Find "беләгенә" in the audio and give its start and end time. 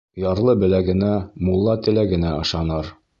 0.63-1.11